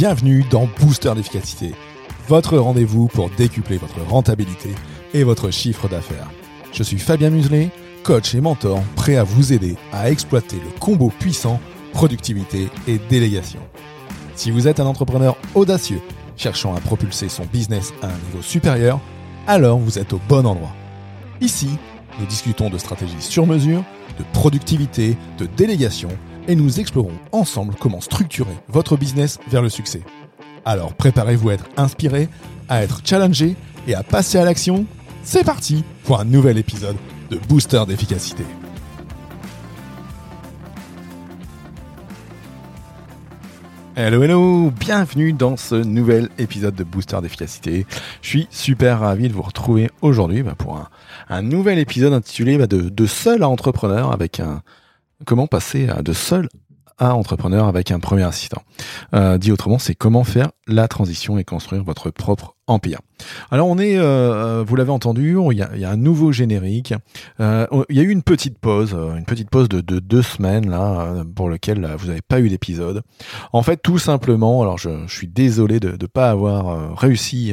bienvenue 0.00 0.46
dans 0.50 0.66
Booster 0.80 1.12
d'efficacité, 1.14 1.74
votre 2.26 2.56
rendez-vous 2.56 3.08
pour 3.08 3.28
décupler 3.28 3.76
votre 3.76 4.00
rentabilité 4.00 4.70
et 5.12 5.24
votre 5.24 5.50
chiffre 5.50 5.90
d'affaires. 5.90 6.30
Je 6.72 6.82
suis 6.82 6.98
Fabien 6.98 7.28
Muselet, 7.28 7.68
coach 8.02 8.34
et 8.34 8.40
mentor, 8.40 8.82
prêt 8.96 9.16
à 9.16 9.24
vous 9.24 9.52
aider 9.52 9.76
à 9.92 10.10
exploiter 10.10 10.56
le 10.56 10.70
combo 10.80 11.12
puissant 11.18 11.60
productivité 11.92 12.70
et 12.88 12.98
délégation. 13.10 13.60
Si 14.36 14.50
vous 14.50 14.68
êtes 14.68 14.80
un 14.80 14.86
entrepreneur 14.86 15.36
audacieux 15.54 16.00
cherchant 16.34 16.74
à 16.74 16.80
propulser 16.80 17.28
son 17.28 17.44
business 17.44 17.92
à 18.00 18.06
un 18.06 18.18
niveau 18.30 18.40
supérieur, 18.40 19.00
alors 19.46 19.78
vous 19.78 19.98
êtes 19.98 20.14
au 20.14 20.20
bon 20.30 20.46
endroit. 20.46 20.74
Ici, 21.42 21.68
nous 22.18 22.24
discutons 22.24 22.70
de 22.70 22.78
stratégies 22.78 23.20
sur 23.20 23.46
mesure, 23.46 23.84
de 24.18 24.24
productivité, 24.32 25.18
de 25.36 25.44
délégation 25.44 26.08
et 26.50 26.56
nous 26.56 26.80
explorons 26.80 27.12
ensemble 27.30 27.76
comment 27.78 28.00
structurer 28.00 28.56
votre 28.66 28.96
business 28.96 29.38
vers 29.48 29.62
le 29.62 29.68
succès. 29.68 30.02
Alors 30.64 30.94
préparez-vous 30.94 31.50
à 31.50 31.54
être 31.54 31.66
inspiré, 31.76 32.28
à 32.68 32.82
être 32.82 33.02
challengé 33.04 33.54
et 33.86 33.94
à 33.94 34.02
passer 34.02 34.36
à 34.36 34.44
l'action. 34.44 34.84
C'est 35.22 35.44
parti 35.44 35.84
pour 36.02 36.18
un 36.18 36.24
nouvel 36.24 36.58
épisode 36.58 36.96
de 37.30 37.36
Booster 37.36 37.84
d'efficacité. 37.86 38.42
Hello 43.94 44.22
hello, 44.24 44.72
bienvenue 44.72 45.32
dans 45.32 45.56
ce 45.56 45.76
nouvel 45.76 46.30
épisode 46.38 46.74
de 46.74 46.82
Booster 46.82 47.18
d'efficacité. 47.22 47.86
Je 48.22 48.28
suis 48.28 48.48
super 48.50 48.98
ravi 48.98 49.28
de 49.28 49.34
vous 49.34 49.42
retrouver 49.42 49.88
aujourd'hui 50.02 50.42
bah, 50.42 50.54
pour 50.58 50.84
un, 51.28 51.42
nouvel 51.42 51.78
épisode 51.78 52.12
intitulé 52.12 52.58
bah, 52.58 52.66
de, 52.66 52.88
de 52.88 53.06
seul 53.06 53.44
à 53.44 53.48
entrepreneur 53.48 54.10
avec 54.12 54.40
un 54.40 54.62
comment 55.24 55.46
passer 55.46 55.88
de 56.02 56.12
seul 56.12 56.48
à 57.00 57.14
entrepreneur 57.14 57.66
avec 57.66 57.90
un 57.90 57.98
premier 57.98 58.22
assistant. 58.22 58.62
Euh, 59.14 59.38
dit 59.38 59.50
autrement, 59.50 59.78
c'est 59.78 59.94
comment 59.94 60.22
faire 60.22 60.50
la 60.74 60.88
transition 60.88 61.38
et 61.38 61.44
construire 61.44 61.84
votre 61.84 62.10
propre 62.10 62.56
empire. 62.70 63.00
Alors 63.50 63.68
on 63.68 63.78
est, 63.78 63.98
euh, 63.98 64.02
euh, 64.02 64.64
vous 64.66 64.76
l'avez 64.76 64.92
entendu, 64.92 65.36
il 65.50 65.58
y, 65.58 65.62
a, 65.62 65.90
un 65.90 65.96
nouveau 65.96 66.32
générique. 66.32 66.94
Euh, 67.40 67.66
il 67.90 67.96
y 67.96 68.00
a 68.00 68.02
eu 68.02 68.10
une 68.10 68.22
petite 68.22 68.58
pause, 68.58 68.94
une 68.94 69.24
petite 69.24 69.50
pause 69.50 69.68
de, 69.68 69.80
deux 69.80 70.22
semaines 70.22 70.70
là, 70.70 71.24
pour 71.34 71.48
lequel 71.48 71.86
vous 71.98 72.06
n'avez 72.06 72.22
pas 72.22 72.40
eu 72.40 72.48
d'épisode. 72.48 73.02
En 73.52 73.62
fait, 73.62 73.78
tout 73.82 73.98
simplement, 73.98 74.62
alors 74.62 74.78
je, 74.78 74.88
suis 75.08 75.26
désolé 75.26 75.80
de 75.80 75.90
ne 75.90 76.06
pas 76.06 76.30
avoir 76.30 76.96
réussi 76.96 77.52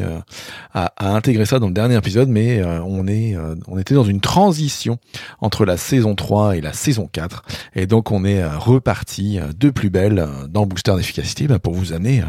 à, 0.73 0.93
intégrer 0.99 1.45
ça 1.45 1.59
dans 1.59 1.67
le 1.67 1.73
dernier 1.73 1.97
épisode, 1.97 2.29
mais 2.29 2.63
on 2.63 3.07
est, 3.07 3.35
on 3.67 3.77
était 3.77 3.95
dans 3.95 4.03
une 4.03 4.21
transition 4.21 4.97
entre 5.41 5.65
la 5.65 5.77
saison 5.77 6.15
3 6.15 6.57
et 6.57 6.61
la 6.61 6.73
saison 6.73 7.09
4, 7.11 7.43
et 7.75 7.87
donc 7.87 8.11
on 8.11 8.23
est 8.23 8.45
reparti 8.45 9.39
de 9.57 9.69
plus 9.69 9.89
belle 9.89 10.27
dans 10.49 10.65
booster 10.65 10.95
d'efficacité 10.95 11.47
bah, 11.47 11.59
pour 11.59 11.73
vous 11.73 11.93
amener 11.93 12.23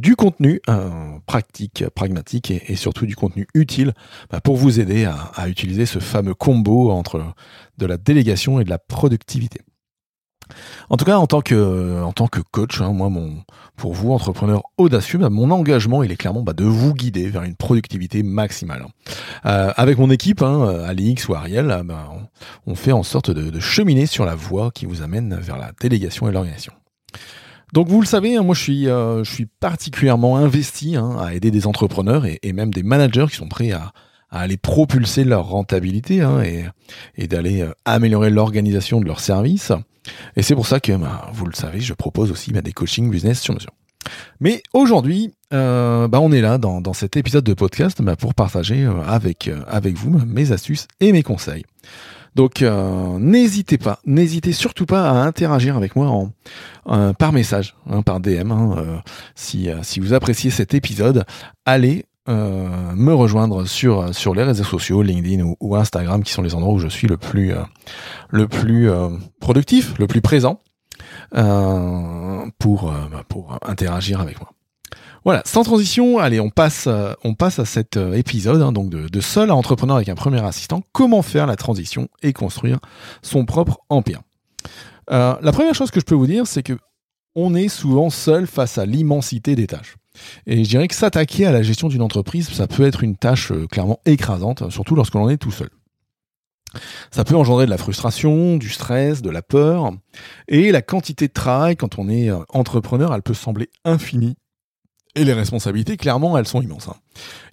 du 0.00 0.16
contenu 0.16 0.60
euh, 0.68 0.88
pratique, 1.26 1.84
pragmatique 1.94 2.50
et, 2.50 2.74
surtout 2.74 3.06
du 3.06 3.14
contenu 3.14 3.46
utile 3.54 3.92
bah, 4.30 4.40
pour 4.40 4.56
vous 4.56 4.80
aider 4.80 5.04
à, 5.04 5.48
utiliser 5.48 5.86
ce 5.86 5.98
fameux 5.98 6.34
combo 6.34 6.90
entre 6.90 7.22
de 7.78 7.86
la 7.86 7.98
délégation 7.98 8.60
et 8.60 8.64
de 8.64 8.70
la 8.70 8.78
productivité. 8.78 9.60
En 10.88 10.96
tout 10.96 11.04
cas, 11.04 11.16
en 11.16 11.26
tant 11.26 11.42
que, 11.42 12.40
coach, 12.50 12.80
hein, 12.80 12.92
moi, 12.92 13.08
pour 13.76 13.94
vous, 13.94 14.10
entrepreneur 14.10 14.62
audacieux, 14.78 15.18
bah, 15.18 15.30
mon 15.30 15.50
engagement, 15.50 16.02
il 16.02 16.10
est 16.10 16.16
clairement 16.16 16.42
bah, 16.42 16.54
de 16.54 16.64
vous 16.64 16.92
guider 16.92 17.28
vers 17.28 17.44
une 17.44 17.54
productivité 17.54 18.22
maximale. 18.22 18.86
Euh, 19.46 19.72
avec 19.76 19.98
mon 19.98 20.10
équipe, 20.10 20.42
hein, 20.42 20.82
Alix 20.86 21.28
ou 21.28 21.34
Ariel, 21.34 21.84
on, 22.66 22.74
fait 22.74 22.92
en 22.92 23.02
sorte 23.02 23.30
de 23.30 23.60
cheminer 23.60 24.06
sur 24.06 24.24
la 24.24 24.34
voie 24.34 24.70
qui 24.72 24.86
vous 24.86 25.02
amène 25.02 25.36
vers 25.36 25.58
la 25.58 25.70
délégation 25.80 26.28
et 26.28 26.32
l'organisation. 26.32 26.72
Donc 27.72 27.88
vous 27.88 28.00
le 28.00 28.06
savez, 28.06 28.36
hein, 28.36 28.42
moi 28.42 28.54
je 28.54 28.62
suis, 28.62 28.88
euh, 28.88 29.22
je 29.24 29.32
suis 29.32 29.46
particulièrement 29.46 30.36
investi 30.36 30.96
hein, 30.96 31.16
à 31.20 31.34
aider 31.34 31.50
des 31.50 31.66
entrepreneurs 31.66 32.24
et, 32.26 32.52
même 32.52 32.72
des 32.72 32.82
managers 32.82 33.26
qui 33.30 33.36
sont 33.36 33.48
prêts 33.48 33.72
à, 33.72 33.92
aller 34.32 34.56
propulser 34.56 35.24
leur 35.24 35.48
rentabilité 35.48 36.20
hein, 36.20 36.42
et, 37.16 37.26
d'aller 37.26 37.62
euh, 37.62 37.72
améliorer 37.84 38.30
l'organisation 38.30 39.00
de 39.00 39.06
leurs 39.06 39.20
services. 39.20 39.72
Et 40.36 40.42
c'est 40.42 40.54
pour 40.54 40.66
ça 40.66 40.80
que, 40.80 40.92
bah, 40.92 41.28
vous 41.32 41.46
le 41.46 41.54
savez, 41.54 41.80
je 41.80 41.94
propose 41.94 42.30
aussi 42.30 42.52
bah, 42.52 42.62
des 42.62 42.72
coaching 42.72 43.10
business 43.10 43.40
sur 43.40 43.54
mesure. 43.54 43.72
Mais 44.40 44.62
aujourd'hui, 44.72 45.32
euh, 45.52 46.08
bah, 46.08 46.20
on 46.20 46.32
est 46.32 46.40
là 46.40 46.58
dans, 46.58 46.92
cet 46.92 47.16
épisode 47.16 47.44
de 47.44 47.54
podcast 47.54 48.00
pour 48.18 48.34
partager 48.34 48.88
avec 49.06 49.48
vous 49.96 50.20
mes 50.26 50.52
astuces 50.52 50.86
et 51.00 51.12
mes 51.12 51.22
conseils. 51.22 51.64
Donc 52.34 52.62
euh, 52.62 53.18
n'hésitez 53.18 53.78
pas, 53.78 54.00
n'hésitez 54.06 54.52
surtout 54.52 54.86
pas 54.86 55.10
à 55.10 55.14
interagir 55.14 55.76
avec 55.76 55.96
moi 55.96 56.08
en, 56.08 56.30
euh, 56.88 57.12
par 57.12 57.32
message, 57.32 57.76
hein, 57.88 58.02
par 58.02 58.20
DM. 58.20 58.52
Hein, 58.52 58.74
euh, 58.78 58.96
si, 59.34 59.68
si 59.82 60.00
vous 60.00 60.12
appréciez 60.12 60.50
cet 60.50 60.74
épisode, 60.74 61.24
allez 61.64 62.04
me 62.28 63.12
rejoindre 63.12 63.64
sur, 63.64 64.14
sur 64.14 64.36
les 64.36 64.44
réseaux 64.44 64.62
sociaux, 64.62 65.02
LinkedIn 65.02 65.52
ou, 65.58 65.74
Instagram, 65.74 66.22
qui 66.22 66.32
sont 66.32 66.42
les 66.42 66.54
endroits 66.54 66.74
où 66.74 66.78
je 66.78 66.86
suis 66.86 67.08
le 67.08 67.16
plus, 67.16 67.54
le 68.28 68.46
plus 68.46 68.88
productif, 69.40 69.98
le 69.98 70.06
plus 70.06 70.20
présent, 70.20 70.60
pour, 71.32 72.92
bah, 72.92 73.24
pour 73.28 73.58
interagir 73.62 74.20
avec 74.20 74.38
moi. 74.38 74.50
Voilà, 75.24 75.42
sans 75.44 75.64
transition, 75.64 76.18
allez, 76.18 76.40
on 76.40 76.48
passe, 76.48 76.86
euh, 76.86 77.12
on 77.24 77.34
passe 77.34 77.58
à 77.58 77.66
cet 77.66 77.98
euh, 77.98 78.14
épisode 78.14 78.62
hein, 78.62 78.72
donc 78.72 78.88
de, 78.88 79.20
seul 79.20 79.50
à 79.50 79.54
entrepreneur 79.54 79.96
avec 79.96 80.08
un 80.08 80.14
premier 80.14 80.42
assistant. 80.42 80.82
Comment 80.92 81.20
faire 81.20 81.46
la 81.46 81.56
transition 81.56 82.08
et 82.22 82.32
construire 82.32 82.78
son 83.22 83.44
propre 83.44 83.80
empire. 83.90 84.22
Euh, 85.10 85.34
la 85.42 85.52
première 85.52 85.74
chose 85.74 85.90
que 85.90 86.00
je 86.00 86.06
peux 86.06 86.14
vous 86.14 86.26
dire, 86.26 86.46
c'est 86.46 86.62
que 86.62 86.78
on 87.36 87.54
est 87.54 87.68
souvent 87.68 88.10
seul 88.10 88.46
face 88.46 88.78
à 88.78 88.86
l'immensité 88.86 89.54
des 89.54 89.66
tâches. 89.66 89.96
Et 90.46 90.64
je 90.64 90.68
dirais 90.68 90.88
que 90.88 90.94
s'attaquer 90.94 91.46
à 91.46 91.52
la 91.52 91.62
gestion 91.62 91.88
d'une 91.88 92.02
entreprise, 92.02 92.48
ça 92.48 92.66
peut 92.66 92.84
être 92.84 93.04
une 93.04 93.16
tâche 93.16 93.52
clairement 93.70 94.00
écrasante, 94.04 94.68
surtout 94.70 94.96
lorsque 94.96 95.14
l'on 95.14 95.28
est 95.28 95.36
tout 95.36 95.52
seul. 95.52 95.70
Ça 97.12 97.24
peut 97.24 97.36
engendrer 97.36 97.66
de 97.66 97.70
la 97.70 97.78
frustration, 97.78 98.56
du 98.56 98.68
stress, 98.68 99.22
de 99.22 99.30
la 99.30 99.42
peur. 99.42 99.92
Et 100.48 100.72
la 100.72 100.82
quantité 100.82 101.28
de 101.28 101.32
travail, 101.32 101.76
quand 101.76 101.98
on 101.98 102.08
est 102.08 102.30
entrepreneur, 102.48 103.14
elle 103.14 103.22
peut 103.22 103.34
sembler 103.34 103.70
infinie 103.84 104.36
et 105.16 105.24
les 105.24 105.32
responsabilités, 105.32 105.96
clairement, 105.96 106.38
elles 106.38 106.46
sont 106.46 106.62
immenses. 106.62 106.88
Hein. 106.88 106.96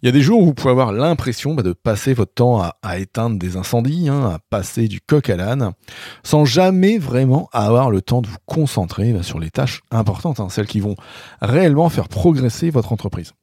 Il 0.01 0.05
y 0.05 0.09
a 0.09 0.11
des 0.11 0.21
jours 0.21 0.41
où 0.41 0.45
vous 0.45 0.53
pouvez 0.53 0.69
avoir 0.69 0.91
l'impression 0.91 1.55
bah, 1.55 1.63
de 1.63 1.73
passer 1.73 2.13
votre 2.13 2.33
temps 2.33 2.61
à, 2.61 2.97
éteindre 2.99 3.39
des 3.39 3.57
incendies, 3.57 4.09
hein, 4.09 4.25
à 4.35 4.39
passer 4.49 4.87
du 4.87 5.01
coq 5.01 5.29
à 5.29 5.35
l'âne, 5.35 5.71
sans 6.23 6.45
jamais 6.45 6.97
vraiment 6.99 7.49
avoir 7.51 7.89
le 7.89 8.01
temps 8.01 8.21
de 8.21 8.27
vous 8.27 8.37
concentrer 8.45 9.11
bah, 9.11 9.23
sur 9.23 9.39
les 9.39 9.49
tâches 9.49 9.81
importantes, 9.89 10.39
hein, 10.39 10.49
celles 10.49 10.67
qui 10.67 10.79
vont 10.79 10.95
réellement 11.41 11.89
faire 11.89 12.09
progresser 12.09 12.69
votre 12.69 12.93
entreprise. 12.93 13.33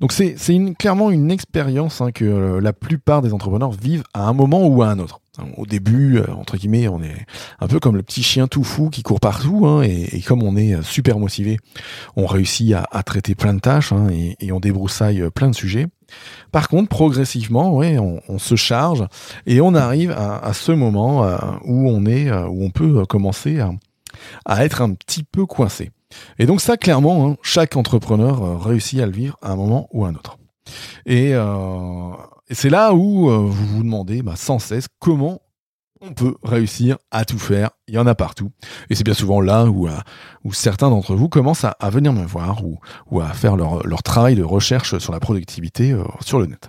Donc 0.00 0.12
c'est 0.12 0.36
clairement 0.78 1.10
une 1.10 1.30
expérience 1.30 2.02
que 2.14 2.24
euh, 2.24 2.60
la 2.60 2.72
plupart 2.72 3.22
des 3.22 3.32
entrepreneurs 3.32 3.72
vivent 3.72 4.04
à 4.14 4.26
un 4.26 4.32
moment 4.32 4.66
ou 4.66 4.82
à 4.82 4.88
un 4.88 4.98
autre. 4.98 5.20
Au 5.56 5.66
début, 5.66 6.18
euh, 6.18 6.32
entre 6.32 6.56
guillemets, 6.56 6.86
on 6.86 7.02
est 7.02 7.26
un 7.58 7.66
peu 7.66 7.80
comme 7.80 7.96
le 7.96 8.04
petit 8.04 8.22
chien 8.22 8.46
tout 8.46 8.62
fou 8.62 8.88
qui 8.88 9.02
court 9.02 9.18
partout, 9.18 9.66
hein, 9.66 9.82
et, 9.82 10.20
comme 10.20 10.44
on 10.44 10.56
est 10.56 10.74
euh, 10.74 10.82
super 10.82 11.18
motivé, 11.18 11.58
on 12.14 12.26
réussit 12.26 12.72
à, 12.72 13.02
traiter 13.02 13.34
plein 13.34 13.52
de 13.54 13.58
tâches 13.58 13.92
hein, 13.92 14.08
et, 14.10 14.52
on 14.52 14.60
débroussaille 14.60 15.28
plein 15.34 15.50
de 15.50 15.54
sujets. 15.54 15.86
Par 16.52 16.68
contre, 16.68 16.88
progressivement, 16.88 17.74
ouais, 17.74 17.98
on, 17.98 18.38
se 18.38 18.54
charge 18.54 19.04
et 19.46 19.60
on 19.60 19.74
arrive 19.74 20.12
à, 20.12 20.52
ce 20.52 20.70
moment 20.70 21.22
où 21.64 21.88
on 21.88 22.06
est, 22.06 22.30
où 22.30 22.62
on 22.62 22.70
peut 22.70 23.04
commencer 23.06 23.58
à, 24.44 24.64
être 24.64 24.82
un 24.82 24.92
petit 24.94 25.24
peu 25.24 25.46
coincé. 25.46 25.90
Et 26.38 26.46
donc 26.46 26.60
ça, 26.60 26.76
clairement, 26.76 27.28
hein, 27.28 27.36
chaque 27.42 27.76
entrepreneur 27.76 28.62
réussit 28.62 29.00
à 29.00 29.06
le 29.06 29.12
vivre 29.12 29.36
à 29.42 29.52
un 29.52 29.56
moment 29.56 29.88
ou 29.92 30.04
à 30.04 30.08
un 30.08 30.14
autre. 30.14 30.38
Et, 31.06 31.34
et 32.48 32.54
c'est 32.54 32.70
là 32.70 32.92
où 32.92 33.30
euh, 33.30 33.38
vous 33.38 33.66
vous 33.66 33.82
demandez 33.82 34.22
bah, 34.22 34.36
sans 34.36 34.58
cesse 34.58 34.86
comment 34.98 35.40
on 36.00 36.12
peut 36.12 36.34
réussir 36.42 36.98
à 37.10 37.24
tout 37.24 37.38
faire. 37.38 37.70
Il 37.88 37.94
y 37.94 37.98
en 37.98 38.06
a 38.06 38.14
partout. 38.14 38.50
Et 38.90 38.94
c'est 38.94 39.04
bien 39.04 39.14
souvent 39.14 39.40
là 39.40 39.64
où, 39.64 39.88
euh, 39.88 39.96
certains 40.52 40.90
d'entre 40.90 41.14
vous 41.14 41.30
commencent 41.30 41.64
à, 41.64 41.90
venir 41.90 42.12
me 42.12 42.24
voir 42.24 42.62
ou, 42.62 43.20
à 43.20 43.32
faire 43.32 43.56
leur, 43.56 44.02
travail 44.02 44.34
de 44.34 44.42
recherche 44.42 44.98
sur 44.98 45.12
la 45.12 45.20
productivité 45.20 45.92
euh, 45.92 46.04
sur 46.20 46.38
le 46.38 46.46
net. 46.46 46.68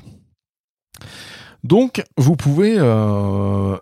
Donc, 1.65 2.03
vous 2.15 2.35
pouvez 2.35 2.73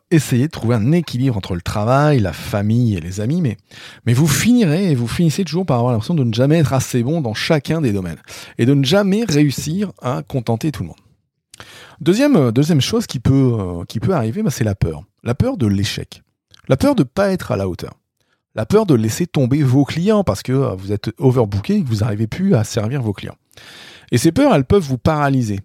essayer 0.09 0.45
de 0.45 0.51
trouver 0.51 0.75
un 0.75 0.93
équilibre 0.93 1.35
entre 1.35 1.53
le 1.53 1.61
travail, 1.61 2.19
la 2.19 2.31
famille 2.31 2.95
et 2.95 3.01
les 3.01 3.19
amis, 3.19 3.41
mais, 3.41 4.13
vous 4.13 4.27
finirez 4.27 4.91
et 4.91 4.95
vous 4.95 5.07
finissez 5.07 5.43
toujours 5.43 5.65
par 5.65 5.79
avoir 5.79 5.91
l'impression 5.91 6.15
de 6.15 6.23
ne 6.23 6.33
jamais 6.33 6.59
être 6.59 6.71
assez 6.71 7.03
bon 7.03 7.19
dans 7.19 7.33
chacun 7.33 7.81
des 7.81 7.91
domaines 7.91 8.21
et 8.57 8.65
de 8.65 8.73
ne 8.73 8.85
jamais 8.85 9.25
réussir 9.25 9.91
à 10.01 10.23
contenter 10.25 10.71
tout 10.71 10.83
le 10.83 10.87
monde. 10.87 10.97
Deuxième, 11.99 12.35
euh, 12.35 12.79
chose 12.79 13.05
qui 13.05 13.19
peut, 13.19 13.57
euh, 13.59 14.13
arriver, 14.13 14.43
bah, 14.43 14.49
c'est 14.49 14.63
la 14.63 14.75
peur. 14.75 15.03
La 15.23 15.35
peur 15.35 15.57
de 15.57 15.67
l'échec. 15.67 16.21
La 16.67 16.77
peur 16.77 16.95
de 16.95 17.03
ne 17.03 17.07
pas 17.07 17.31
être 17.31 17.51
à 17.51 17.57
la 17.57 17.67
hauteur. 17.67 17.93
La 18.55 18.65
peur 18.65 18.85
de 18.85 18.93
laisser 18.93 19.25
tomber 19.25 19.63
vos 19.63 19.83
clients 19.83 20.23
parce 20.23 20.43
que 20.43 20.51
euh, 20.51 20.75
vous 20.75 20.91
êtes 20.91 21.11
overbooké 21.17 21.75
et 21.75 21.83
que 21.83 21.87
vous 21.87 21.97
n'arrivez 21.97 22.27
plus 22.27 22.55
à 22.55 22.63
servir 22.63 23.01
vos 23.01 23.13
clients. 23.13 23.37
Et 24.11 24.17
ces 24.17 24.31
peurs, 24.31 24.53
elles 24.53 24.65
peuvent 24.65 24.83
vous 24.83 24.97
paralyser 24.97 25.59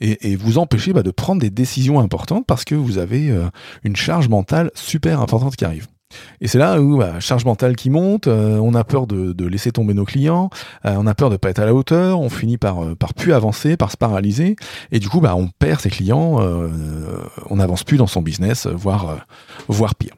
et, 0.00 0.36
vous 0.36 0.58
empêcher 0.58 0.92
bah, 0.92 1.02
de 1.02 1.10
prendre 1.10 1.40
des 1.40 1.50
décisions 1.50 2.00
importantes 2.00 2.44
parce 2.46 2.64
que 2.64 2.74
vous 2.74 2.98
avez 2.98 3.32
une 3.84 3.96
charge 3.96 4.28
mentale 4.28 4.70
super 4.74 5.20
importante 5.20 5.56
qui 5.56 5.64
arrive. 5.64 5.86
Et 6.40 6.48
c'est 6.48 6.58
là 6.58 6.80
où 6.80 6.98
bah, 6.98 7.20
charge 7.20 7.44
mentale 7.44 7.76
qui 7.76 7.90
monte, 7.90 8.26
euh, 8.26 8.58
on 8.58 8.74
a 8.74 8.84
peur 8.84 9.06
de, 9.06 9.46
laisser 9.46 9.72
tomber 9.72 9.94
nos 9.94 10.04
clients, 10.04 10.50
euh, 10.84 10.94
on 10.96 11.06
a 11.06 11.14
peur 11.14 11.30
de 11.30 11.36
pas 11.36 11.50
être 11.50 11.58
à 11.58 11.66
la 11.66 11.74
hauteur, 11.74 12.20
on 12.20 12.30
finit 12.30 12.56
par 12.56 12.82
euh, 12.82 12.94
par 12.94 13.14
plus 13.14 13.32
avancer, 13.32 13.76
par 13.76 13.90
se 13.90 13.96
paralyser, 13.96 14.56
et 14.90 14.98
du 14.98 15.08
coup 15.08 15.20
bah 15.20 15.34
on 15.36 15.48
perd 15.48 15.80
ses 15.80 15.90
clients, 15.90 16.40
on 17.50 17.56
n'avance 17.56 17.84
plus 17.84 17.96
dans 17.96 18.06
son 18.06 18.22
business, 18.22 18.66
voire 18.66 19.26
voire 19.68 19.94
pire. 19.94 20.14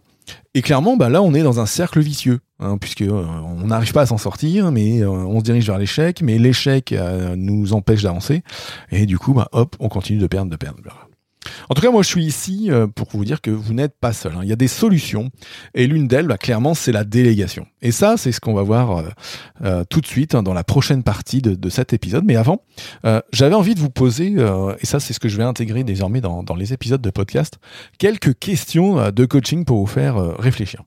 Et 0.54 0.62
clairement, 0.62 0.96
bah 0.96 1.08
là, 1.08 1.22
on 1.22 1.34
est 1.34 1.42
dans 1.42 1.60
un 1.60 1.66
cercle 1.66 2.00
vicieux, 2.00 2.40
hein, 2.60 2.78
puisque 2.78 3.04
on 3.08 3.66
n'arrive 3.66 3.92
pas 3.92 4.02
à 4.02 4.06
s'en 4.06 4.18
sortir, 4.18 4.72
mais 4.72 5.04
on 5.04 5.38
se 5.38 5.44
dirige 5.44 5.66
vers 5.66 5.78
l'échec, 5.78 6.22
mais 6.22 6.38
l'échec 6.38 6.94
nous 7.36 7.72
empêche 7.72 8.02
d'avancer, 8.02 8.42
et 8.90 9.06
du 9.06 9.18
coup, 9.18 9.34
bah, 9.34 9.48
hop, 9.52 9.76
on 9.80 9.88
continue 9.88 10.18
de 10.18 10.26
perdre, 10.26 10.50
de 10.50 10.56
perdre. 10.56 10.80
De. 11.68 11.70
En 11.70 11.74
tout 11.74 11.82
cas, 11.82 11.90
moi, 11.90 12.02
je 12.02 12.08
suis 12.08 12.24
ici 12.24 12.70
euh, 12.70 12.86
pour 12.86 13.08
vous 13.10 13.24
dire 13.24 13.40
que 13.40 13.50
vous 13.50 13.74
n'êtes 13.74 13.98
pas 13.98 14.12
seul. 14.12 14.32
Hein. 14.34 14.40
Il 14.42 14.48
y 14.48 14.52
a 14.52 14.56
des 14.56 14.68
solutions, 14.68 15.30
et 15.74 15.86
l'une 15.86 16.08
d'elles, 16.08 16.26
bah, 16.26 16.38
clairement, 16.38 16.74
c'est 16.74 16.92
la 16.92 17.04
délégation. 17.04 17.66
Et 17.82 17.92
ça, 17.92 18.16
c'est 18.16 18.32
ce 18.32 18.40
qu'on 18.40 18.54
va 18.54 18.62
voir 18.62 18.98
euh, 18.98 19.08
euh, 19.64 19.84
tout 19.88 20.00
de 20.00 20.06
suite 20.06 20.34
hein, 20.34 20.42
dans 20.42 20.54
la 20.54 20.64
prochaine 20.64 21.02
partie 21.02 21.42
de, 21.42 21.68
cet 21.68 21.92
épisode. 21.92 22.24
Mais 22.24 22.36
avant, 22.36 22.62
j'avais 23.32 23.54
envie 23.54 23.74
de 23.74 23.80
vous 23.80 23.90
poser, 23.90 24.36
et 24.80 24.86
ça, 24.86 25.00
c'est 25.00 25.12
ce 25.12 25.18
que 25.18 25.28
je 25.28 25.36
vais 25.36 25.42
intégrer 25.42 25.82
désormais 25.82 26.20
dans, 26.20 26.42
dans, 26.42 26.54
les 26.54 26.72
épisodes 26.72 27.02
de 27.02 27.10
podcast, 27.10 27.58
quelques 27.98 28.38
questions 28.38 29.10
de 29.10 29.24
coaching 29.26 29.64
pour 29.64 29.80
vous 29.80 29.86
faire 29.86 30.16
réfléchir. 30.38 30.84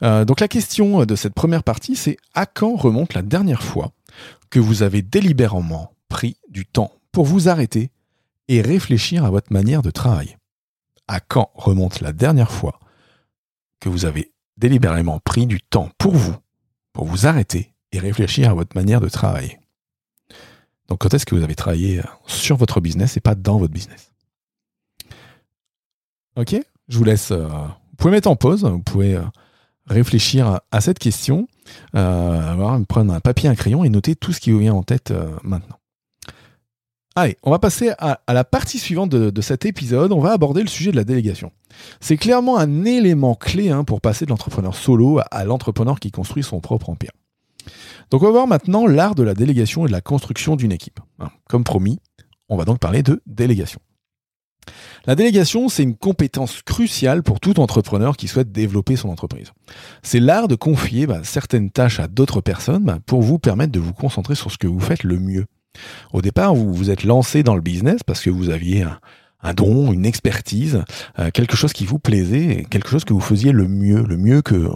donc 0.00 0.40
la 0.40 0.48
question 0.48 1.04
de 1.04 1.16
cette 1.16 1.34
première 1.34 1.64
partie, 1.64 1.96
c'est 1.96 2.16
à 2.34 2.46
quand 2.46 2.76
remonte 2.76 3.14
la 3.14 3.22
dernière 3.22 3.62
fois 3.62 3.90
que 4.48 4.60
vous 4.60 4.82
avez 4.82 5.02
délibérément 5.02 5.92
pris 6.08 6.36
du 6.48 6.64
temps 6.64 6.92
pour 7.10 7.24
vous 7.24 7.48
arrêter 7.48 7.90
et 8.48 8.62
réfléchir 8.62 9.24
à 9.24 9.30
votre 9.30 9.52
manière 9.52 9.82
de 9.82 9.90
travailler. 9.90 10.36
À 11.08 11.20
quand 11.20 11.50
remonte 11.54 12.00
la 12.00 12.12
dernière 12.12 12.50
fois 12.50 12.80
que 13.80 13.88
vous 13.88 14.04
avez 14.04 14.32
délibérément 14.56 15.20
pris 15.20 15.46
du 15.46 15.60
temps 15.60 15.90
pour 15.98 16.14
vous, 16.14 16.36
pour 16.92 17.06
vous 17.06 17.26
arrêter 17.26 17.74
et 17.92 17.98
réfléchir 17.98 18.50
à 18.50 18.54
votre 18.54 18.76
manière 18.76 19.00
de 19.00 19.08
travailler? 19.08 19.58
Donc 20.88 21.00
quand 21.00 21.14
est-ce 21.14 21.26
que 21.26 21.34
vous 21.34 21.42
avez 21.42 21.54
travaillé 21.54 22.00
sur 22.26 22.56
votre 22.56 22.80
business 22.80 23.16
et 23.16 23.20
pas 23.20 23.34
dans 23.34 23.58
votre 23.58 23.72
business? 23.72 24.12
Ok 26.36 26.56
Je 26.88 26.98
vous 26.98 27.04
laisse... 27.04 27.30
Euh, 27.30 27.46
vous 27.46 27.96
pouvez 27.96 28.12
mettre 28.12 28.28
en 28.28 28.36
pause, 28.36 28.64
vous 28.64 28.82
pouvez 28.82 29.14
euh, 29.14 29.22
réfléchir 29.86 30.60
à, 30.70 30.80
cette 30.80 30.98
question, 30.98 31.48
euh, 31.94 32.84
prendre 32.84 33.14
un 33.14 33.20
papier, 33.20 33.48
un 33.48 33.54
crayon 33.54 33.84
et 33.84 33.88
noter 33.88 34.14
tout 34.14 34.32
ce 34.32 34.40
qui 34.40 34.50
vous 34.50 34.58
vient 34.58 34.74
en 34.74 34.82
tête 34.82 35.14
maintenant. 35.42 35.78
Allez, 37.18 37.38
on 37.42 37.50
va 37.50 37.58
passer 37.58 37.92
à, 37.98 38.20
la 38.28 38.44
partie 38.44 38.78
suivante 38.78 39.08
de, 39.08 39.40
cet 39.40 39.64
épisode. 39.64 40.12
On 40.12 40.20
va 40.20 40.32
aborder 40.32 40.60
le 40.60 40.68
sujet 40.68 40.90
de 40.90 40.96
la 40.96 41.04
délégation. 41.04 41.50
C'est 41.98 42.18
clairement 42.18 42.58
un 42.58 42.84
élément 42.84 43.34
clé 43.34 43.70
hein, 43.70 43.84
pour 43.84 44.02
passer 44.02 44.26
de 44.26 44.30
l'entrepreneur 44.30 44.76
solo 44.76 45.20
à, 45.30 45.44
l'entrepreneur 45.46 45.98
qui 45.98 46.10
construit 46.10 46.42
son 46.42 46.60
propre 46.60 46.90
empire. 46.90 47.12
Donc 48.10 48.22
on 48.22 48.26
va 48.26 48.32
voir 48.32 48.46
maintenant 48.46 48.86
l'art 48.86 49.14
de 49.14 49.22
la 49.22 49.32
délégation 49.32 49.86
et 49.86 49.88
de 49.88 49.92
la 49.92 50.02
construction 50.02 50.56
d'une 50.56 50.72
équipe. 50.72 51.00
Hein, 51.18 51.30
comme 51.48 51.64
promis, 51.64 52.00
on 52.50 52.56
va 52.58 52.66
donc 52.66 52.80
parler 52.80 53.02
de 53.02 53.22
délégation. 53.26 53.80
La 55.06 55.14
délégation, 55.14 55.70
c'est 55.70 55.84
une 55.84 55.96
compétence 55.96 56.60
cruciale 56.60 57.22
pour 57.22 57.40
tout 57.40 57.60
entrepreneur 57.60 58.18
qui 58.18 58.28
souhaite 58.28 58.52
développer 58.52 58.96
son 58.96 59.08
entreprise. 59.08 59.52
C'est 60.02 60.20
l'art 60.20 60.48
de 60.48 60.54
confier 60.54 61.06
bah, 61.06 61.20
certaines 61.22 61.70
tâches 61.70 61.98
à 61.98 62.08
d'autres 62.08 62.42
personnes 62.42 62.84
bah, 62.84 62.98
pour 63.06 63.22
vous 63.22 63.38
permettre 63.38 63.72
de 63.72 63.80
vous 63.80 63.94
concentrer 63.94 64.34
sur 64.34 64.50
ce 64.50 64.58
que 64.58 64.66
vous 64.66 64.80
faites 64.80 65.02
le 65.02 65.18
mieux. 65.18 65.46
Au 66.12 66.22
départ, 66.22 66.54
vous 66.54 66.72
vous 66.72 66.90
êtes 66.90 67.04
lancé 67.04 67.42
dans 67.42 67.54
le 67.54 67.60
business 67.60 68.02
parce 68.02 68.20
que 68.20 68.30
vous 68.30 68.50
aviez 68.50 68.84
un, 69.42 69.54
don, 69.54 69.92
une 69.92 70.06
expertise, 70.06 70.82
euh, 71.18 71.30
quelque 71.30 71.56
chose 71.56 71.72
qui 71.72 71.84
vous 71.84 71.98
plaisait, 71.98 72.66
quelque 72.68 72.88
chose 72.88 73.04
que 73.04 73.12
vous 73.12 73.20
faisiez 73.20 73.52
le 73.52 73.68
mieux, 73.68 74.02
le 74.02 74.16
mieux 74.16 74.42
que 74.42 74.54
euh, 74.54 74.70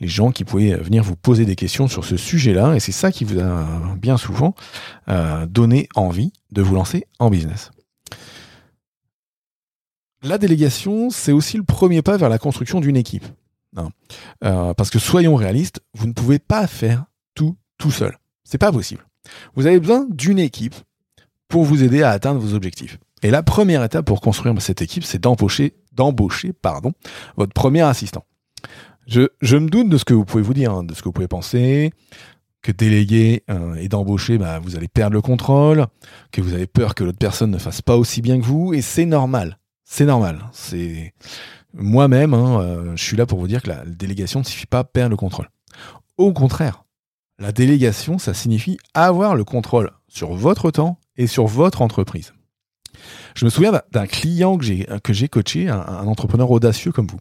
les 0.00 0.08
gens 0.08 0.32
qui 0.32 0.44
pouvaient 0.44 0.74
venir 0.74 1.04
vous 1.04 1.14
poser 1.14 1.44
des 1.44 1.54
questions 1.54 1.86
sur 1.86 2.04
ce 2.04 2.16
sujet-là. 2.16 2.74
Et 2.74 2.80
c'est 2.80 2.92
ça 2.92 3.12
qui 3.12 3.24
vous 3.24 3.38
a 3.38 3.66
bien 3.96 4.16
souvent 4.16 4.54
euh, 5.08 5.46
donné 5.46 5.88
envie 5.94 6.32
de 6.50 6.62
vous 6.62 6.74
lancer 6.74 7.06
en 7.18 7.30
business. 7.30 7.70
La 10.22 10.38
délégation, 10.38 11.10
c'est 11.10 11.32
aussi 11.32 11.56
le 11.56 11.62
premier 11.62 12.02
pas 12.02 12.16
vers 12.16 12.28
la 12.28 12.38
construction 12.38 12.80
d'une 12.80 12.96
équipe. 12.96 13.24
Hein. 13.76 13.90
parce 14.40 14.90
que 14.90 14.98
soyons 14.98 15.36
réalistes, 15.36 15.80
vous 15.94 16.08
ne 16.08 16.12
pouvez 16.12 16.40
pas 16.40 16.66
faire 16.66 17.04
tout 17.36 17.56
tout 17.80 17.90
seul. 17.90 18.16
C'est 18.44 18.58
pas 18.58 18.70
possible. 18.70 19.04
Vous 19.54 19.66
avez 19.66 19.80
besoin 19.80 20.06
d'une 20.10 20.38
équipe 20.38 20.74
pour 21.48 21.64
vous 21.64 21.82
aider 21.82 22.02
à 22.02 22.10
atteindre 22.10 22.40
vos 22.40 22.54
objectifs. 22.54 22.98
Et 23.22 23.30
la 23.30 23.42
première 23.42 23.84
étape 23.84 24.06
pour 24.06 24.20
construire 24.20 24.54
cette 24.62 24.80
équipe, 24.82 25.04
c'est 25.04 25.22
d'embaucher, 25.22 25.74
pardon, 26.62 26.92
votre 27.36 27.52
premier 27.52 27.82
assistant. 27.82 28.24
Je, 29.06 29.56
me 29.56 29.68
doute 29.68 29.88
de 29.88 29.98
ce 29.98 30.04
que 30.04 30.14
vous 30.14 30.24
pouvez 30.24 30.42
vous 30.42 30.54
dire, 30.54 30.72
hein, 30.72 30.84
de 30.84 30.94
ce 30.94 31.00
que 31.00 31.06
vous 31.06 31.12
pouvez 31.12 31.28
penser, 31.28 31.92
que 32.62 32.72
déléguer 32.72 33.42
euh, 33.50 33.74
et 33.74 33.88
d'embaucher, 33.88 34.38
bah, 34.38 34.60
vous 34.60 34.76
allez 34.76 34.88
perdre 34.88 35.14
le 35.14 35.20
contrôle, 35.20 35.86
que 36.30 36.40
vous 36.40 36.54
avez 36.54 36.66
peur 36.66 36.94
que 36.94 37.04
l'autre 37.04 37.18
personne 37.18 37.50
ne 37.50 37.58
fasse 37.58 37.82
pas 37.82 37.96
aussi 37.96 38.22
bien 38.22 38.38
que 38.38 38.44
vous, 38.44 38.72
et 38.72 38.82
c'est 38.82 39.06
normal. 39.06 39.58
C'est 39.84 40.04
normal. 40.04 40.48
C'est 40.52 41.12
moi-même, 41.74 42.34
hein, 42.34 42.60
euh, 42.60 42.92
je 42.96 43.02
suis 43.02 43.16
là 43.16 43.26
pour 43.26 43.38
vous 43.38 43.48
dire 43.48 43.62
que 43.62 43.68
la 43.68 43.84
délégation 43.84 44.40
ne 44.40 44.44
suffit 44.44 44.66
pas 44.66 44.80
à 44.80 44.84
perdre 44.84 45.10
le 45.10 45.16
contrôle. 45.16 45.48
Au 46.16 46.32
contraire, 46.32 46.84
la 47.40 47.52
délégation, 47.52 48.18
ça 48.18 48.34
signifie 48.34 48.78
avoir 48.94 49.34
le 49.34 49.44
contrôle 49.44 49.90
sur 50.08 50.34
votre 50.34 50.70
temps 50.70 50.98
et 51.16 51.26
sur 51.26 51.46
votre 51.46 51.82
entreprise. 51.82 52.32
Je 53.34 53.44
me 53.44 53.50
souviens 53.50 53.72
d'un 53.92 54.06
client 54.06 54.58
que 54.58 54.64
j'ai 54.64 54.86
que 55.02 55.12
j'ai 55.12 55.28
coaché, 55.28 55.68
un, 55.68 56.06
entrepreneur 56.06 56.50
audacieux 56.50 56.92
comme 56.92 57.06
vous. 57.06 57.18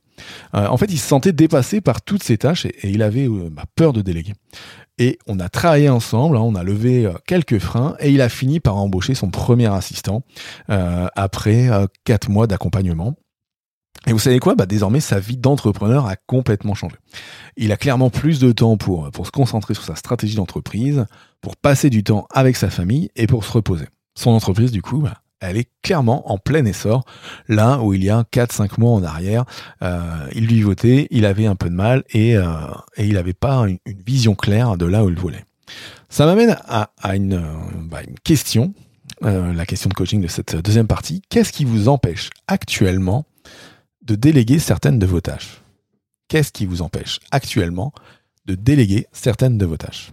Euh, 0.55 0.67
en 0.67 0.75
fait, 0.75 0.91
il 0.91 0.97
se 0.97 1.07
sentait 1.07 1.31
dépassé 1.31 1.79
par 1.79 2.01
toutes 2.01 2.23
ces 2.23 2.37
tâches 2.37 2.65
et, 2.65 2.75
il 2.83 3.01
avait 3.01 3.27
euh, 3.27 3.49
bah, 3.49 3.63
peur 3.75 3.93
de 3.93 4.01
déléguer. 4.01 4.33
Et 4.97 5.17
on 5.27 5.39
a 5.39 5.47
travaillé 5.47 5.87
ensemble, 5.87 6.35
hein, 6.35 6.41
on 6.41 6.55
a 6.55 6.63
levé 6.63 7.05
euh, 7.05 7.13
quelques 7.25 7.59
freins 7.59 7.95
et 7.99 8.11
il 8.11 8.21
a 8.21 8.27
fini 8.27 8.59
par 8.59 8.75
embaucher 8.75 9.15
son 9.15 9.29
premier 9.29 9.71
assistant 9.71 10.23
après 10.67 11.69
quatre 12.03 12.29
mois 12.29 12.47
d'accompagnement. 12.47 13.15
Et 14.07 14.13
vous 14.13 14.19
savez 14.19 14.39
quoi? 14.39 14.55
Bah 14.55 14.65
Désormais, 14.65 14.99
sa 14.99 15.19
vie 15.19 15.37
d'entrepreneur 15.37 16.05
a 16.07 16.15
complètement 16.15 16.73
changé. 16.73 16.95
Il 17.57 17.71
a 17.71 17.77
clairement 17.77 18.09
plus 18.09 18.39
de 18.39 18.51
temps 18.51 18.77
pour, 18.77 19.11
pour 19.11 19.25
se 19.25 19.31
concentrer 19.31 19.73
sur 19.73 19.83
sa 19.83 19.95
stratégie 19.95 20.35
d'entreprise, 20.35 21.05
pour 21.41 21.55
passer 21.57 21.89
du 21.89 22.03
temps 22.03 22.27
avec 22.33 22.55
sa 22.55 22.69
famille 22.69 23.09
et 23.15 23.27
pour 23.27 23.43
se 23.43 23.51
reposer. 23.51 23.85
Son 24.15 24.31
entreprise, 24.31 24.71
du 24.71 24.81
coup, 24.81 24.99
bah, 24.99 25.21
elle 25.41 25.57
est 25.57 25.69
clairement 25.81 26.31
en 26.31 26.37
plein 26.37 26.65
essor, 26.65 27.05
là 27.47 27.79
où 27.79 27.93
il 27.93 28.03
y 28.03 28.09
a 28.09 28.23
4-5 28.33 28.79
mois 28.79 28.91
en 28.91 29.03
arrière, 29.03 29.45
euh, 29.81 30.27
il 30.33 30.47
lui 30.47 30.61
votait, 30.61 31.07
il 31.11 31.25
avait 31.25 31.45
un 31.45 31.55
peu 31.55 31.69
de 31.69 31.75
mal 31.75 32.03
et, 32.11 32.35
euh, 32.35 32.45
et 32.97 33.05
il 33.05 33.13
n'avait 33.13 33.33
pas 33.33 33.67
une, 33.67 33.79
vision 34.05 34.35
claire 34.35 34.77
de 34.77 34.85
là 34.85 35.03
où 35.05 35.09
il 35.09 35.15
voulait. 35.15 35.45
Ça 36.09 36.25
m'amène 36.25 36.57
à, 36.67 36.89
une, 37.15 37.41
bah, 37.89 38.01
une, 38.05 38.19
question, 38.23 38.73
euh, 39.23 39.53
la 39.53 39.65
question 39.65 39.89
de 39.89 39.93
coaching 39.93 40.21
de 40.21 40.27
cette 40.27 40.55
deuxième 40.55 40.87
partie. 40.87 41.21
Qu'est-ce 41.29 41.53
qui 41.53 41.65
vous 41.65 41.87
empêche 41.87 42.29
actuellement 42.47 43.25
de 44.01 44.15
déléguer 44.15 44.59
certaines 44.59 44.99
de 44.99 45.05
vos 45.05 45.21
tâches. 45.21 45.61
Qu'est-ce 46.27 46.51
qui 46.51 46.65
vous 46.65 46.81
empêche 46.81 47.19
actuellement 47.31 47.91
de 48.45 48.55
déléguer 48.55 49.07
certaines 49.11 49.57
de 49.57 49.65
vos 49.65 49.77
tâches? 49.77 50.11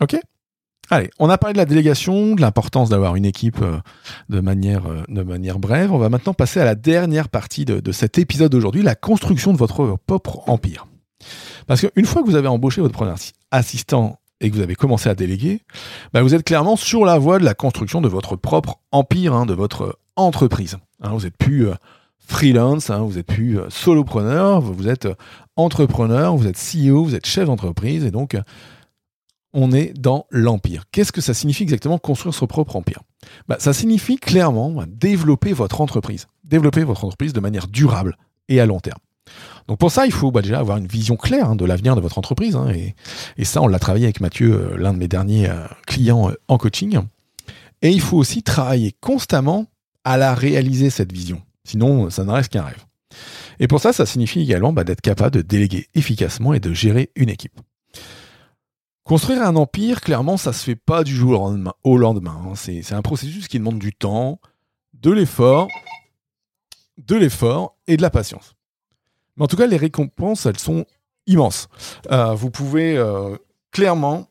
Ok 0.00 0.16
Allez, 0.88 1.10
on 1.18 1.28
a 1.28 1.38
parlé 1.38 1.54
de 1.54 1.58
la 1.58 1.64
délégation, 1.64 2.36
de 2.36 2.40
l'importance 2.40 2.90
d'avoir 2.90 3.16
une 3.16 3.24
équipe 3.24 3.60
euh, 3.60 3.78
de 4.28 4.38
manière, 4.40 4.86
euh, 4.86 5.02
de 5.08 5.22
manière 5.22 5.58
brève. 5.58 5.92
On 5.92 5.98
va 5.98 6.08
maintenant 6.08 6.34
passer 6.34 6.60
à 6.60 6.64
la 6.64 6.76
dernière 6.76 7.28
partie 7.28 7.64
de, 7.64 7.92
cet 7.92 8.18
épisode 8.18 8.52
d'aujourd'hui, 8.52 8.82
la 8.82 8.94
construction 8.94 9.52
de 9.52 9.58
votre 9.58 9.98
propre 10.06 10.48
empire. 10.48 10.86
Parce 11.66 11.80
qu'une 11.80 12.04
fois 12.04 12.22
que 12.22 12.28
vous 12.28 12.36
avez 12.36 12.46
embauché 12.46 12.80
votre 12.80 12.94
premier 12.94 13.14
assistant 13.50 14.20
et 14.40 14.48
que 14.48 14.54
vous 14.54 14.60
avez 14.60 14.76
commencé 14.76 15.08
à 15.08 15.16
déléguer, 15.16 15.62
bah, 16.12 16.22
vous 16.22 16.34
êtes 16.34 16.44
clairement 16.44 16.76
sur 16.76 17.04
la 17.04 17.18
voie 17.18 17.40
de 17.40 17.44
la 17.44 17.54
construction 17.54 18.00
de 18.00 18.08
votre 18.08 18.36
propre 18.36 18.78
empire, 18.92 19.34
hein, 19.34 19.46
de 19.46 19.54
votre 19.54 19.98
entreprise. 20.14 20.76
Hein, 21.00 21.10
vous 21.10 21.26
êtes 21.26 21.36
plus 21.36 21.68
euh, 21.68 21.74
freelance, 22.26 22.90
hein, 22.90 22.98
vous 22.98 23.14
n'êtes 23.14 23.26
plus 23.26 23.58
euh, 23.58 23.70
solopreneur, 23.70 24.60
vous 24.60 24.88
êtes 24.88 25.06
euh, 25.06 25.14
entrepreneur, 25.56 26.36
vous 26.36 26.46
êtes 26.46 26.56
CEO, 26.56 27.04
vous 27.04 27.14
êtes 27.14 27.26
chef 27.26 27.46
d'entreprise, 27.46 28.04
et 28.04 28.10
donc 28.10 28.36
on 29.52 29.72
est 29.72 29.94
dans 29.98 30.26
l'empire. 30.30 30.84
Qu'est-ce 30.92 31.12
que 31.12 31.20
ça 31.20 31.34
signifie 31.34 31.62
exactement 31.62 31.98
construire 31.98 32.34
son 32.34 32.46
propre 32.46 32.76
empire? 32.76 33.00
Bah, 33.48 33.56
Ça 33.58 33.72
signifie 33.72 34.16
clairement 34.16 34.70
bah, 34.70 34.84
développer 34.86 35.52
votre 35.52 35.80
entreprise, 35.80 36.26
développer 36.44 36.84
votre 36.84 37.04
entreprise 37.04 37.32
de 37.32 37.40
manière 37.40 37.68
durable 37.68 38.16
et 38.48 38.60
à 38.60 38.66
long 38.66 38.80
terme. 38.80 38.98
Donc 39.66 39.78
pour 39.78 39.90
ça, 39.90 40.06
il 40.06 40.12
faut 40.12 40.30
bah, 40.30 40.42
déjà 40.42 40.58
avoir 40.58 40.76
une 40.76 40.86
vision 40.86 41.16
claire 41.16 41.50
hein, 41.50 41.56
de 41.56 41.64
l'avenir 41.64 41.96
de 41.96 42.00
votre 42.00 42.18
entreprise, 42.18 42.56
hein, 42.56 42.68
et, 43.38 43.44
ça, 43.44 43.62
on 43.62 43.68
l'a 43.68 43.78
travaillé 43.78 44.06
avec 44.06 44.20
Mathieu, 44.20 44.52
euh, 44.52 44.76
l'un 44.76 44.92
de 44.92 44.98
mes 44.98 45.08
derniers 45.08 45.50
clients 45.86 46.32
en 46.48 46.58
coaching. 46.58 46.98
Et 47.82 47.90
il 47.90 48.00
faut 48.00 48.16
aussi 48.16 48.42
travailler 48.42 48.94
constamment 49.00 49.66
à 50.04 50.16
la 50.16 50.34
réaliser, 50.34 50.90
cette 50.90 51.12
vision. 51.12 51.42
Sinon, 51.66 52.10
ça 52.10 52.24
ne 52.24 52.30
reste 52.30 52.52
qu'un 52.52 52.62
rêve. 52.62 52.84
Et 53.58 53.68
pour 53.68 53.80
ça, 53.80 53.92
ça 53.92 54.06
signifie 54.06 54.40
également 54.40 54.72
bah, 54.72 54.84
d'être 54.84 55.00
capable 55.00 55.30
de 55.32 55.42
déléguer 55.42 55.88
efficacement 55.94 56.54
et 56.54 56.60
de 56.60 56.72
gérer 56.72 57.10
une 57.16 57.28
équipe. 57.28 57.58
Construire 59.04 59.42
un 59.42 59.54
empire, 59.56 60.00
clairement, 60.00 60.36
ça 60.36 60.52
se 60.52 60.64
fait 60.64 60.76
pas 60.76 61.04
du 61.04 61.14
jour 61.14 61.54
au 61.84 61.96
lendemain. 61.96 62.42
Hein. 62.44 62.54
C'est 62.56 62.92
un 62.92 63.02
processus 63.02 63.46
qui 63.46 63.58
demande 63.58 63.78
du 63.78 63.92
temps, 63.92 64.40
de 64.94 65.12
l'effort, 65.12 65.68
de 66.98 67.14
l'effort 67.14 67.76
et 67.86 67.96
de 67.96 68.02
la 68.02 68.10
patience. 68.10 68.56
Mais 69.36 69.44
en 69.44 69.46
tout 69.46 69.56
cas, 69.56 69.66
les 69.66 69.76
récompenses, 69.76 70.46
elles 70.46 70.58
sont 70.58 70.86
immenses. 71.26 71.68
Euh, 72.10 72.34
vous 72.34 72.50
pouvez 72.50 72.96
euh, 72.96 73.36
clairement 73.70 74.26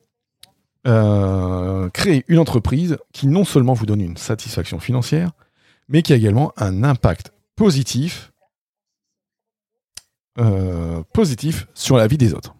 euh, 0.87 1.89
créer 1.89 2.25
une 2.27 2.39
entreprise 2.39 2.97
qui 3.13 3.27
non 3.27 3.43
seulement 3.43 3.73
vous 3.73 3.85
donne 3.85 4.01
une 4.01 4.17
satisfaction 4.17 4.79
financière, 4.79 5.31
mais 5.87 6.01
qui 6.01 6.13
a 6.13 6.15
également 6.15 6.51
un 6.57 6.83
impact 6.83 7.31
positif, 7.55 8.31
positif 11.13 11.67
sur 11.73 11.95
la 11.95 12.07
vie 12.07 12.17
des 12.17 12.33
autres. 12.33 12.55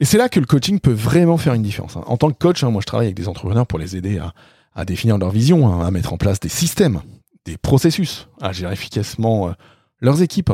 Et 0.00 0.04
c'est 0.04 0.18
là 0.18 0.28
que 0.28 0.38
le 0.38 0.46
coaching 0.46 0.78
peut 0.78 0.92
vraiment 0.92 1.38
faire 1.38 1.54
une 1.54 1.62
différence. 1.62 1.96
Hein. 1.96 2.04
En 2.06 2.16
tant 2.16 2.30
que 2.30 2.38
coach, 2.38 2.62
hein, 2.62 2.70
moi 2.70 2.80
je 2.82 2.86
travaille 2.86 3.06
avec 3.06 3.16
des 3.16 3.28
entrepreneurs 3.28 3.66
pour 3.66 3.78
les 3.78 3.96
aider 3.96 4.20
à, 4.74 4.84
définir 4.84 5.18
leur 5.18 5.30
vision, 5.30 5.66
hein, 5.68 5.84
à 5.84 5.90
mettre 5.90 6.12
en 6.12 6.18
place 6.18 6.38
des 6.38 6.48
systèmes, 6.48 7.00
des 7.44 7.56
processus, 7.56 8.28
à 8.40 8.52
gérer 8.52 8.74
efficacement 8.74 9.54
leurs 10.00 10.22
équipes. 10.22 10.52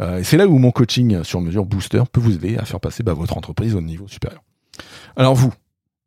Euh, 0.00 0.18
et 0.18 0.24
c'est 0.24 0.36
là 0.36 0.46
où 0.46 0.58
mon 0.58 0.70
coaching 0.70 1.22
sur 1.24 1.40
mesure 1.40 1.64
Booster 1.64 2.02
peut 2.10 2.20
vous 2.20 2.34
aider 2.34 2.56
à 2.56 2.64
faire 2.64 2.80
passer 2.80 3.02
bah, 3.02 3.14
votre 3.14 3.36
entreprise 3.36 3.74
au 3.74 3.80
niveau 3.80 4.08
supérieur. 4.08 4.42
Alors 5.16 5.34
vous, 5.34 5.52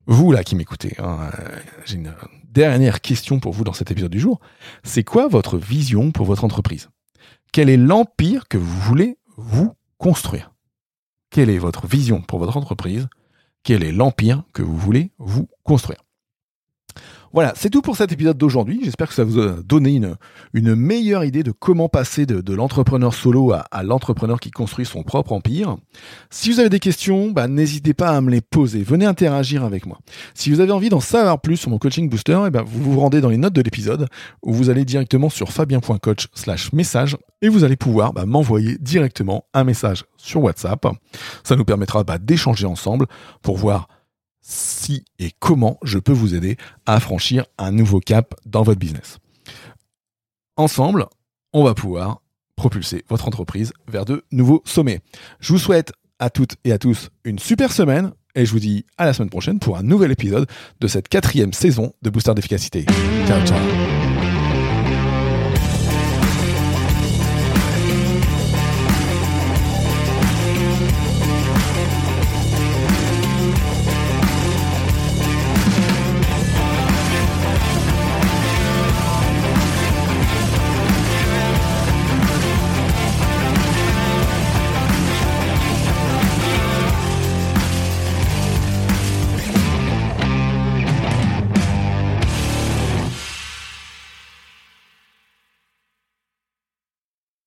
vous 0.05 0.31
là 0.31 0.43
qui 0.43 0.55
m'écoutez, 0.55 0.95
euh, 0.99 1.29
j'ai 1.85 1.95
une 1.95 2.13
dernière 2.57 3.01
question 3.01 3.39
pour 3.39 3.53
vous 3.53 3.63
dans 3.63 3.73
cet 3.73 3.91
épisode 3.91 4.11
du 4.11 4.19
jour. 4.19 4.39
C'est 4.83 5.03
quoi 5.03 5.27
votre 5.27 5.59
vision 5.59 6.11
pour 6.11 6.25
votre 6.25 6.43
entreprise? 6.43 6.89
Quel 7.51 7.69
est 7.69 7.77
l'empire 7.77 8.47
que 8.47 8.57
vous 8.57 8.79
voulez 8.79 9.19
vous 9.35 9.73
construire? 9.99 10.51
Quelle 11.29 11.51
est 11.51 11.59
votre 11.59 11.85
vision 11.85 12.19
pour 12.19 12.39
votre 12.39 12.57
entreprise? 12.57 13.09
Quel 13.61 13.83
est 13.83 13.91
l'empire 13.91 14.41
que 14.53 14.63
vous 14.63 14.75
voulez 14.75 15.11
vous 15.19 15.47
construire? 15.63 16.06
Voilà, 17.33 17.53
c'est 17.55 17.69
tout 17.69 17.81
pour 17.81 17.95
cet 17.95 18.11
épisode 18.11 18.37
d'aujourd'hui. 18.37 18.79
J'espère 18.83 19.09
que 19.09 19.13
ça 19.13 19.23
vous 19.23 19.39
a 19.39 19.57
donné 19.63 19.95
une, 19.95 20.15
une 20.53 20.75
meilleure 20.75 21.23
idée 21.23 21.43
de 21.43 21.51
comment 21.51 21.89
passer 21.89 22.25
de, 22.25 22.53
l'entrepreneur 22.53 23.13
solo 23.13 23.53
à, 23.53 23.83
l'entrepreneur 23.83 24.39
qui 24.39 24.49
construit 24.49 24.85
son 24.85 25.03
propre 25.03 25.33
empire. 25.33 25.77
Si 26.29 26.51
vous 26.51 26.59
avez 26.59 26.69
des 26.69 26.79
questions, 26.79 27.31
bah, 27.31 27.47
n'hésitez 27.47 27.93
pas 27.93 28.09
à 28.09 28.21
me 28.21 28.31
les 28.31 28.41
poser. 28.41 28.81
Venez 28.81 29.05
interagir 29.05 29.63
avec 29.63 29.85
moi. 29.85 29.99
Si 30.33 30.49
vous 30.49 30.61
avez 30.61 30.71
envie 30.71 30.89
d'en 30.89 30.99
savoir 30.99 31.39
plus 31.39 31.57
sur 31.57 31.69
mon 31.69 31.77
coaching 31.77 32.09
booster, 32.09 32.39
eh 32.47 32.49
ben, 32.49 32.63
vous 32.65 32.93
vous 32.93 32.99
rendez 32.99 33.21
dans 33.21 33.29
les 33.29 33.37
notes 33.37 33.53
de 33.53 33.61
l'épisode 33.61 34.07
où 34.41 34.53
vous 34.53 34.69
allez 34.69 34.85
directement 34.85 35.29
sur 35.29 35.51
fabien.coach 35.51 36.27
slash 36.33 36.73
message 36.73 37.17
et 37.41 37.49
vous 37.49 37.63
allez 37.63 37.75
pouvoir 37.75 38.13
bah, 38.13 38.25
m'envoyer 38.25 38.77
directement 38.79 39.45
un 39.53 39.63
message 39.63 40.05
sur 40.17 40.41
WhatsApp. 40.41 40.87
Ça 41.43 41.55
nous 41.55 41.65
permettra 41.65 42.03
bah, 42.03 42.17
d'échanger 42.17 42.65
ensemble 42.65 43.05
pour 43.41 43.57
voir 43.57 43.87
si 44.47 45.03
et 45.19 45.31
comment 45.39 45.77
je 45.83 45.99
peux 45.99 46.13
vous 46.13 46.33
aider 46.33 46.57
à 46.85 46.99
franchir 46.99 47.45
un 47.57 47.71
nouveau 47.71 47.99
cap 47.99 48.33
dans 48.45 48.63
votre 48.63 48.79
business. 48.79 49.17
Ensemble, 50.55 51.05
on 51.53 51.63
va 51.63 51.73
pouvoir 51.73 52.21
propulser 52.55 53.03
votre 53.09 53.27
entreprise 53.27 53.73
vers 53.87 54.05
de 54.05 54.23
nouveaux 54.31 54.63
sommets. 54.65 55.01
Je 55.39 55.53
vous 55.53 55.59
souhaite 55.59 55.91
à 56.19 56.29
toutes 56.29 56.55
et 56.63 56.71
à 56.71 56.79
tous 56.79 57.09
une 57.25 57.39
super 57.39 57.71
semaine 57.71 58.11
et 58.35 58.45
je 58.45 58.51
vous 58.51 58.59
dis 58.59 58.85
à 58.97 59.05
la 59.05 59.13
semaine 59.13 59.29
prochaine 59.29 59.59
pour 59.59 59.77
un 59.77 59.83
nouvel 59.83 60.11
épisode 60.11 60.47
de 60.79 60.87
cette 60.87 61.09
quatrième 61.09 61.53
saison 61.53 61.93
de 62.01 62.09
Booster 62.09 62.33
d'efficacité. 62.33 62.85
Ciao 63.27 63.45
ciao 63.45 64.26